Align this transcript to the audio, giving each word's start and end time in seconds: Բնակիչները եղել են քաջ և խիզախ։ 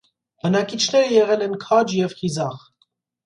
Բնակիչները 0.43 1.11
եղել 1.15 1.45
են 1.47 1.53
քաջ 1.65 1.95
և 1.99 2.17
խիզախ։ 2.21 2.67